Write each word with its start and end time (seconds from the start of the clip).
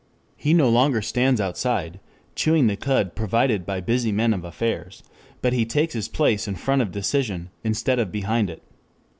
He 0.35 0.55
no 0.55 0.67
longer 0.67 1.03
stands 1.03 1.39
outside, 1.39 1.99
chewing 2.33 2.65
the 2.65 2.75
cud 2.75 3.13
provided 3.13 3.67
by 3.67 3.81
busy 3.81 4.11
men 4.11 4.33
of 4.33 4.43
affairs, 4.43 5.03
but 5.43 5.53
he 5.53 5.63
takes 5.63 5.93
his 5.93 6.07
place 6.07 6.47
in 6.47 6.55
front 6.55 6.81
of 6.81 6.91
decision 6.91 7.51
instead 7.63 7.99
of 7.99 8.11
behind 8.11 8.49
it. 8.49 8.63